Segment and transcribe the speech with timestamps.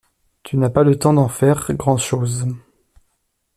[0.41, 2.47] tu n'as pas le temps d'en faire grandchose.